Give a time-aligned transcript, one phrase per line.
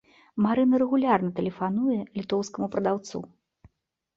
[0.45, 3.17] Марына рэгулярна тэлефануе літоўскаму прадаўцу.